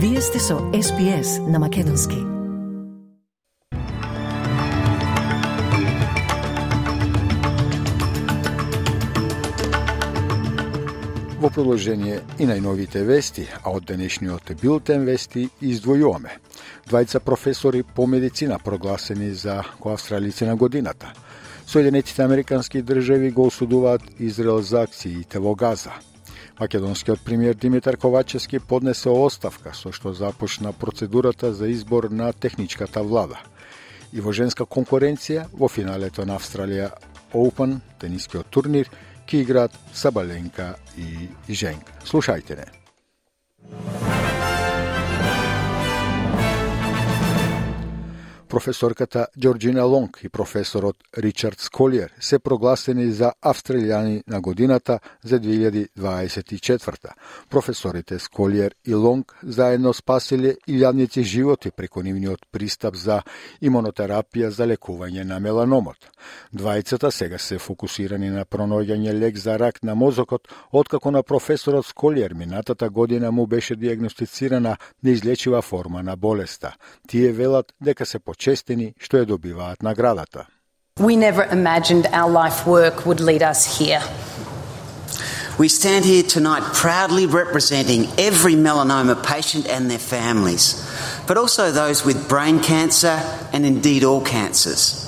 [0.00, 2.14] Вие сте со SPS на Македонски.
[11.40, 16.30] Во продолжение и најновите вести, а од денешниот билтен вести издвојуваме.
[16.86, 21.10] Двајца професори по медицина прогласени за коавстралици на годината.
[21.66, 25.90] Соединетите Американски држави го осудуваат Израел за акциите во Газа–
[26.58, 33.38] Македонскиот премиер Димитар Ковачевски поднесе оставка со што започна процедурата за избор на техничката влада.
[34.12, 36.90] И во женска конкуренција во финалето на Австралија
[37.32, 38.90] Open, тенискиот турнир,
[39.26, 41.92] ки играат Сабаленка и Женка.
[42.04, 43.97] Слушајте не.
[48.48, 56.96] Професорката Джорджина Лонг и професорот Ричард Сколиер се прогласени за австралијани на годината за 2024.
[57.50, 63.22] Професорите Сколиер и Лонг заедно спасиле илјадници животи преку нивниот пристап за
[63.62, 66.08] имунотерапија за лекување на меланомот.
[66.54, 72.32] Двајцата сега се фокусирани на пронаоѓање лек за рак на мозокот, откако на професорот Сколиер
[72.32, 76.74] минатата година му беше диагностицирана неизлечива форма на болеста.
[77.08, 78.18] Тие велат дека се
[80.98, 84.00] We never imagined our life work would lead us here.
[85.58, 90.82] We stand here tonight proudly representing every melanoma patient and their families,
[91.26, 93.20] but also those with brain cancer
[93.52, 95.04] and indeed all cancers.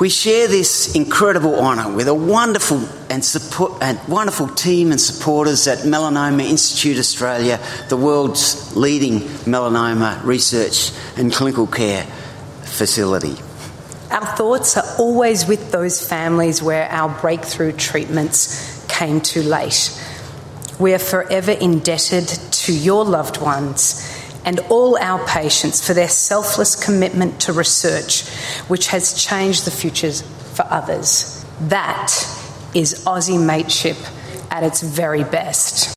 [0.00, 5.68] We share this incredible honour with a wonderful and, support, and wonderful team and supporters
[5.68, 12.06] at Melanoma Institute Australia, the world's leading melanoma research and clinical care
[12.76, 13.36] facility.
[14.10, 19.90] Our thoughts are always with those families where our breakthrough treatments came too late.
[20.78, 24.12] We are forever indebted to your loved ones
[24.44, 28.28] and all our patients for their selfless commitment to research,
[28.68, 30.22] which has changed the futures
[30.54, 31.44] for others.
[31.62, 32.12] That
[32.74, 33.96] is Aussie mateship
[34.50, 35.95] at its very best.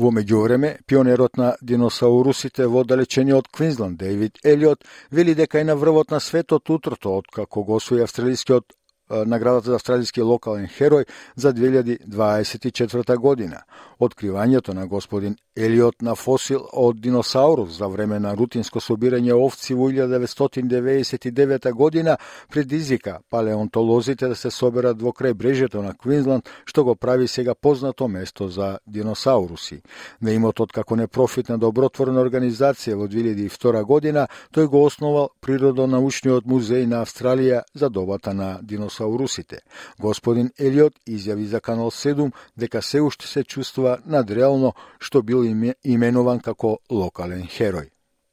[0.00, 6.10] Во меѓувреме, пионерот на диносаурусите во далечениот Квинсленд, Дейвид Елиот, вели дека е на врвот
[6.10, 8.64] на светот утрото, откако го освои австралискиот
[9.10, 11.04] наградата за австралиски локален херој
[11.36, 13.60] за 2024 година.
[14.00, 19.88] Откривањето на господин Елиот на фосил од диносаурус за време на рутинско собирање овци во
[19.90, 22.16] 1999 година
[22.52, 28.08] предизвика палеонтолозите да се соберат во крај брежето на Квинсленд, што го прави сега познато
[28.08, 29.82] место за диносауруси.
[30.20, 37.02] На имотот како непрофитна добротворна организација во 2002 година, тој го основал Природонаучниот музеј на
[37.02, 39.58] Австралија за добата на диносаурусите.
[39.98, 45.40] Господин Елиот изјави за Канал 7 дека се уште се чувствува надреално што бил
[45.84, 47.88] именуван како локален херој.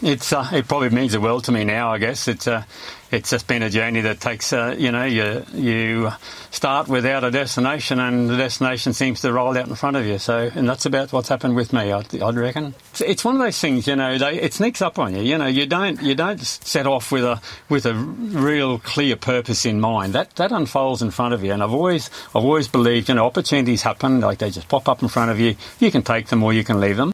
[0.00, 1.92] It's uh, it probably means the world to me now.
[1.92, 2.62] I guess it's uh,
[3.10, 6.12] it's just been a journey that takes uh, you know you you
[6.52, 10.18] start without a destination and the destination seems to roll out in front of you.
[10.18, 11.90] So and that's about what's happened with me.
[11.90, 13.88] I'd, I'd reckon it's, it's, one of those things.
[13.88, 15.22] You know, they, it sneaks up on you.
[15.22, 19.66] You know, you don't you don't set off with a with a real clear purpose
[19.66, 20.12] in mind.
[20.12, 21.52] That that unfolds in front of you.
[21.52, 25.02] And I've always I've always believed you know opportunities happen like they just pop up
[25.02, 25.56] in front of you.
[25.80, 27.12] You can take them or you can leave them.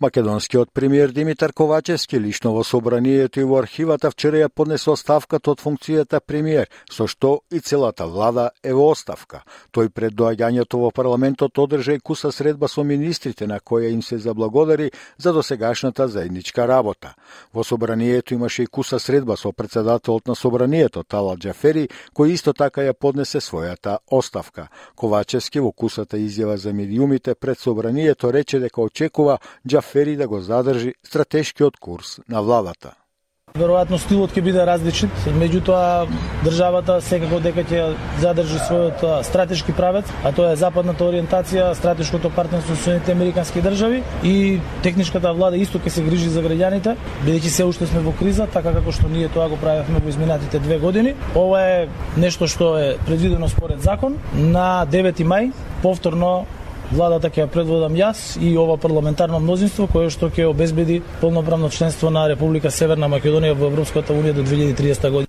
[0.00, 5.62] Македонскиот премиер Димитар Ковачевски лично во собранието и во архивата вчера ја поднесе оставката од
[5.64, 9.40] функцијата премиер, со што и целата влада е во оставка.
[9.72, 14.18] Тој пред доаѓањето во парламентот одржа и куса средба со министрите на која им се
[14.18, 17.14] заблагодари за досегашната заедничка работа.
[17.54, 22.84] Во собранието имаше и куса средба со председателот на собранието Тала Џафери, кој исто така
[22.84, 24.68] ја поднесе својата оставка.
[24.94, 30.40] Ковачевски во кусата изјава за медиумите пред собранието рече дека очекува Џафери Фери да го
[30.40, 32.94] задржи стратешкиот курс на владата.
[33.56, 36.08] Веројатно стилот ќе биде различен, меѓутоа
[36.42, 37.84] државата секако дека ќе
[38.20, 44.02] задржи својот стратешки правец, а тоа е западната ориентација, стратешкото партнерство со Соединените Американски држави
[44.24, 44.34] и
[44.82, 48.74] техничката влада исто ќе се грижи за граѓаните, бидејќи се уште сме во криза, така
[48.76, 51.14] како што ние тоа го правевме во изминатите две години.
[51.38, 55.52] Ова е нешто што е предвидено според закон на 9 мај
[55.86, 56.44] повторно
[56.92, 62.10] владата ќе ја предводам јас и ова парламентарно мнозинство кое што ќе обезбеди полноправно членство
[62.10, 65.25] на Република Северна Македонија во Европската унија до 2030 година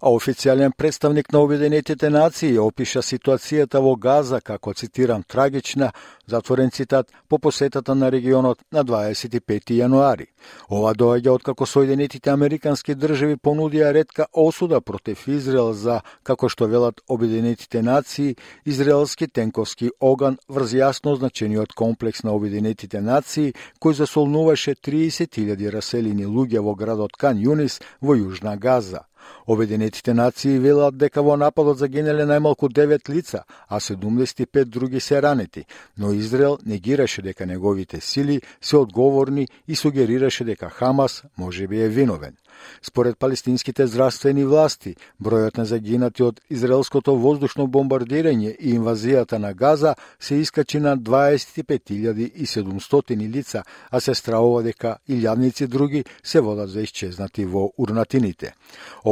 [0.00, 5.92] а официјален представник на Обединетите нации опиша ситуацијата во Газа како, цитирам, трагична,
[6.26, 10.26] затворен цитат, по посетата на регионот на 25 јануари.
[10.68, 16.66] Ова доаѓа од како Соединетите Американски држави понудија редка осуда против Израел за, како што
[16.66, 24.76] велат Обединетите нации, израелски тенковски оган врз јасно означениот комплекс на Обединетите нации, кој засолнуваше
[24.78, 29.07] 30.000 раселени луѓе во градот Кан Юнис во Јужна Газа.
[29.46, 35.64] Обединетите нации велат дека во нападот загинале најмалку 9 лица, а 75 други се ранети,
[35.98, 41.88] но Израел негираше дека неговите сили се одговорни и сугерираше дека Хамас може би е
[41.88, 42.36] виновен.
[42.82, 49.94] Според палестинските здравствени власти, бројот на загинати од израелското воздушно бомбардирање и инвазијата на Газа
[50.20, 57.44] се искачи на 25.700 лица, а се стравува дека илјадници други се водат за исчезнати
[57.44, 58.54] во урнатините.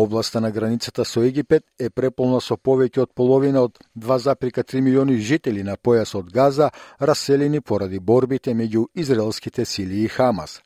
[0.07, 5.65] Областа на границата со Египет е преполна со повеќе од половина од 2,3 милиони жители
[5.67, 6.71] на појасот Газа,
[7.01, 10.61] раселени поради борбите меѓу израелските сили и Хамас.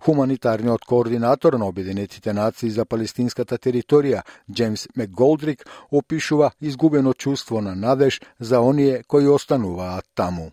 [0.00, 4.22] Хуманитарниот координатор на Обединетите нации за палестинската територија,
[4.52, 10.50] Джеймс Макголдрик, опишува изгубено чувство на надеж за оние кои остануваат таму.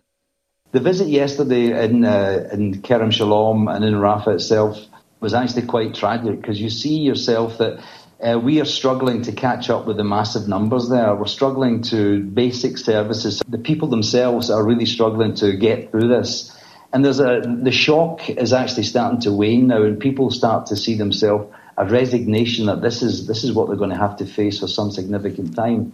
[0.74, 4.76] The visit yesterday in, uh, in Kerem Shalom and in Rafah itself
[5.22, 7.80] was actually quite tragic because you see yourself that
[8.24, 11.14] uh, we are struggling to catch up with the massive numbers there.
[11.14, 13.42] We're struggling to basic services.
[13.48, 16.58] The people themselves are really struggling to get through this.
[16.94, 20.76] And there's a, the shock is actually starting to wane now, and people start to
[20.76, 24.26] see themselves a resignation that this is this is what they're going to have to
[24.26, 25.94] face for some significant time.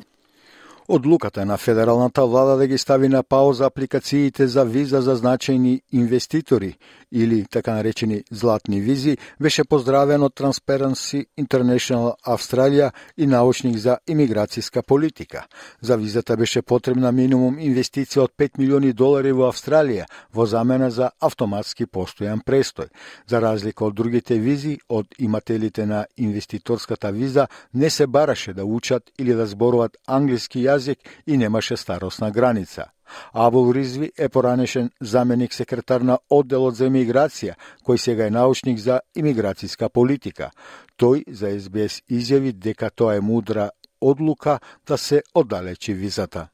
[0.92, 6.78] Одлуката на федералната влада да ги стави на пауза апликациите за виза за значајни инвеститори
[7.12, 14.82] или така наречени златни визи беше поздравен од Transparency International Австралија и научник за имиграцијска
[14.82, 15.46] политика.
[15.82, 21.12] За визата беше потребна минимум инвестиција од 5 милиони долари во Австралија во замена за
[21.22, 22.90] автоматски постојан престој.
[23.28, 29.04] За разлика од другите визи, од имателите на инвеститорската виза не се бараше да учат
[29.20, 30.98] или да зборуваат англиски јазик јазик
[31.28, 32.92] и немаше старосна граница.
[33.34, 37.56] Абул Ризви е поранешен заменик секретар на одделот за имиграција,
[37.86, 40.52] кој сега е научник за имиграцијска политика.
[40.98, 43.72] Тој за СБС изјави дека тоа е мудра
[44.02, 46.48] одлука да се оддалечи визата.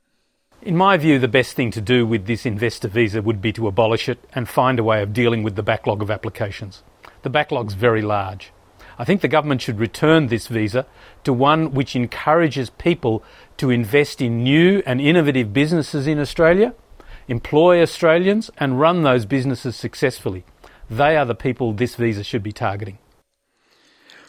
[0.66, 3.68] In my view, the best thing to do with this investor visa would be to
[3.68, 6.84] abolish it and find a way of dealing with the backlog of applications.
[7.22, 8.55] The backlog's very large.
[8.98, 10.86] I think the government should return this visa
[11.24, 13.24] to one which encourages people
[13.58, 16.74] to invest in new and innovative businesses in Australia,
[17.28, 20.44] employ Australians, and run those businesses successfully.
[20.90, 23.00] They are the people this visa should be targeting.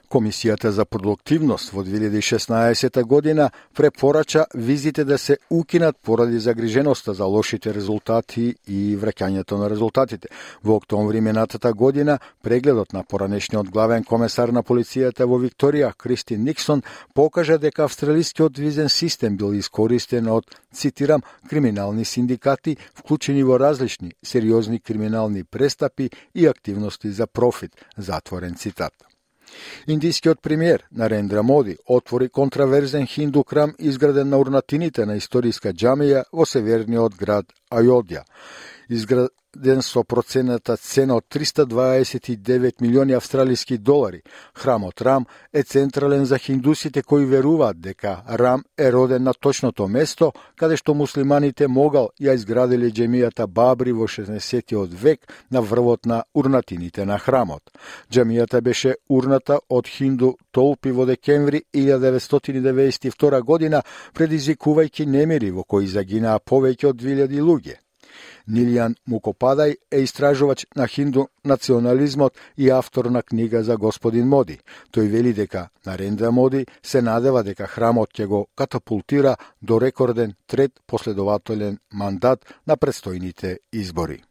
[0.08, 7.75] Комисијата за продуктивност во 2016 година препорача визите да се укинат поради загриженоста за лошите
[7.75, 10.29] резултати и враќањето на резултатите.
[10.62, 16.82] Во октомври минатата година прегледот на поранешниот главен комесар на полицијата во Викторија Кристин Никсон
[17.14, 24.81] покажа дека австралискиот визен систем бил искористен од цитирам криминални синдикати вклучени во различни сериозни
[24.81, 28.93] криминални престапи и активности за профит затворен цитат
[29.87, 36.44] Индискиот премиер Нарендра Моди отвори контраверзен хинду храм изграден на урнатините на историска џамија во
[36.44, 38.25] северниот град Ајодја
[38.88, 44.22] изграден со процената цена од 329 милиони австралиски долари.
[44.54, 50.32] Храмот Рам е централен за хиндусите кои веруваат дека Рам е роден на точното место
[50.56, 57.05] каде што муслиманите могал ја изградиле джемијата Бабри во 60 век на врвот на урнатините
[57.05, 57.62] на храмот.
[58.10, 63.82] Джемијата беше урната од хинду толпи во декември 1992 година,
[64.14, 67.85] предизвикувајќи немири во кои загинаа повеќе од 2000 луѓе.
[68.49, 74.58] Нилијан Мукопадај е истражувач на хинду национализмот и автор на книга за господин Моди.
[74.93, 80.73] Тој вели дека Нарендра Моди се надева дека храмот ќе го катапултира до рекорден трет
[80.87, 84.23] последователен мандат на предстојните избори.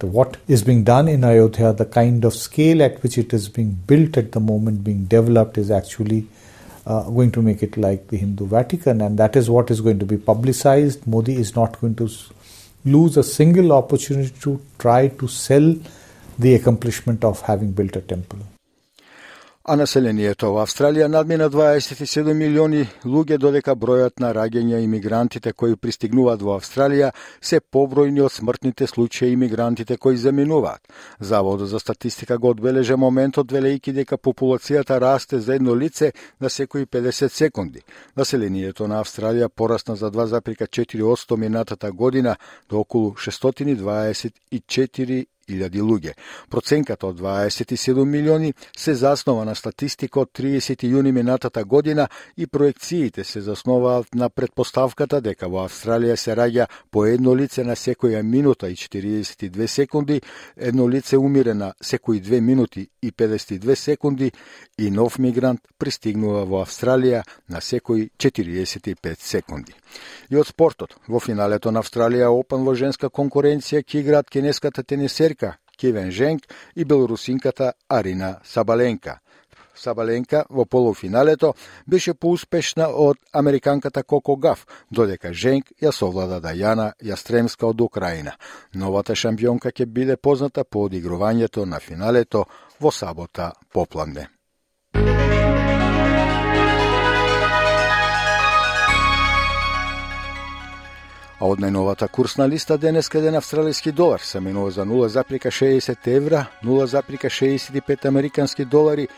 [0.00, 3.76] What is being done in Ayodhya, the kind of scale at which it is being
[3.86, 6.26] built at the moment, being developed, is actually
[6.86, 10.00] uh, going to make it like the Hindu Vatican, and that is what is going
[10.00, 11.06] to be publicized.
[11.06, 12.08] Modi is not going to
[12.84, 15.74] lose a single opportunity to try to sell
[16.38, 18.38] the accomplishment of having built a temple.
[19.64, 26.42] А населението во Австралија надмина 27 милиони луѓе додека бројот на раѓања имигрантите кои пристигнуваат
[26.42, 30.80] во Австралија се побројни од смртните случаи имигрантите кои заминуваат.
[31.20, 36.86] Заводот за статистика го одбележа моментот велејќи дека популацијата расте за едно лице на секои
[36.86, 37.80] 50 секунди.
[38.16, 42.36] Населението на Австралија порасна за 2,4% минатата година
[42.68, 46.12] до околу 624 1000 луѓе.
[46.50, 53.24] Проценката од 27 милиони се заснова на статистика од 30 јуни минатата година и проекциите
[53.24, 58.70] се засноваат на предпоставката дека во Австралија се раѓа по едно лице на секоја минута
[58.70, 60.20] и 42 секунди,
[60.56, 64.32] едно лице умире на секои 2 минути и 52 секунди
[64.78, 69.74] и нов мигрант пристигнува во Австралија на секои 45 секунди.
[70.30, 74.82] И од спортот, во финалето на Австралија Опен во женска конкуренција ќе играат кинеската
[75.32, 76.42] Америка Кевен Женк
[76.76, 79.18] и белорусинката Арина Сабаленка.
[79.74, 81.54] Сабаленка во полуфиналето
[81.86, 88.36] беше поуспешна од американката Коко Гаф, додека Женк ја совлада Дајана Јастремска од Украина.
[88.74, 92.44] Новата шампионка ќе биде позната по одигрувањето на финалето
[92.80, 94.28] во сабота попладне.
[101.42, 108.06] А од најновата курсна листа денеска ден Австралијски долар се менува за 0,60 евра, 0,65
[108.06, 109.08] американски долари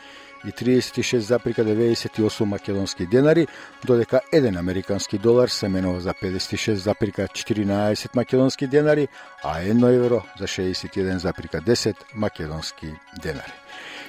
[0.44, 3.46] и 36,98 македонски денари,
[3.86, 9.08] додека 1 американски долар се менува за 56,14 македонски денари,
[9.42, 12.86] а 1 евро за 61,10 македонски
[13.22, 13.52] денари.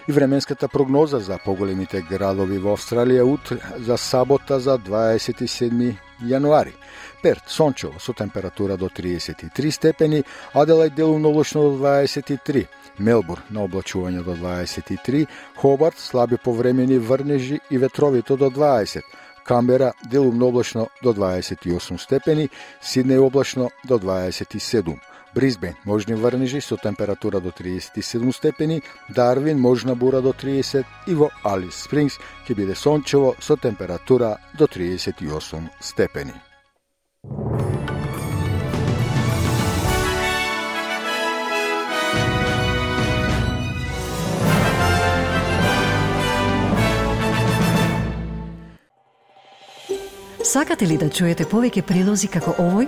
[0.08, 6.74] И временската прогноза за поголемите градови во Австралија утре за сабота за 27 јануари.
[7.22, 12.68] Перт, сончево, со температура до 33 степени, Аделајд делумно облачно до 23,
[13.00, 15.26] Мелбур на облачување до 23,
[15.58, 19.02] Хобарт слаби повремени врнежи и ветровито до 20,
[19.44, 22.50] Камбера делумно облачно до 28 степени,
[22.82, 25.15] Сиднеј облачно до 27.
[25.36, 31.30] Бризбен можни врнежи со температура до 37 степени, Дарвин можна бура до 30 и во
[31.44, 36.32] Алис Спрингс ќе биде сончево со температура до 38 степени.
[50.44, 52.88] Сакате ли да чуете повеќе прилози како овој?